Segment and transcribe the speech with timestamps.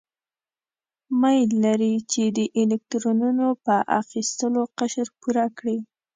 [1.21, 5.77] میل لري چې د الکترونو په اخیستلو قشر پوره کړي.